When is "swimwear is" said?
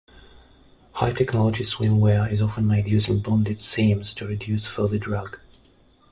1.63-2.41